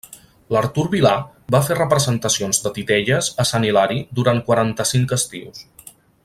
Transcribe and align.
L’Artur 0.55 0.85
Vilà 0.93 1.11
va 1.55 1.61
fer 1.67 1.77
representacions 1.79 2.63
de 2.65 2.73
titelles 2.79 3.29
a 3.45 3.47
Sant 3.51 3.69
Hilari 3.69 4.01
durant 4.21 4.45
quaranta-cinc 4.49 5.15
estius. 5.21 5.63